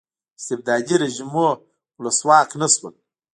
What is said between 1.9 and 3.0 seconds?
ولسواک نه شول.